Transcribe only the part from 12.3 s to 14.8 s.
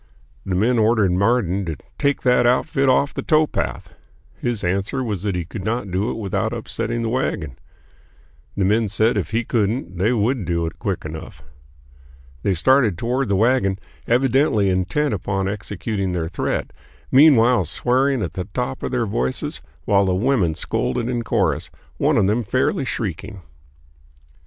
They started toward the wagon, evidently